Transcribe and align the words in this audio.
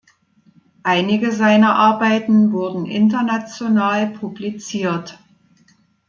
Einige 0.81 1.31
seiner 1.31 1.75
Arbeiten 1.75 2.51
wurden 2.53 2.87
international 2.87 4.07
publiziert. 4.09 5.19